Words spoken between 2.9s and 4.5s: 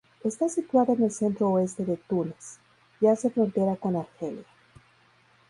y hace frontera con Argelia.